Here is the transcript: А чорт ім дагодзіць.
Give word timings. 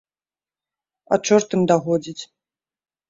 А 1.15 1.21
чорт 1.29 1.49
ім 1.59 1.63
дагодзіць. 1.73 2.21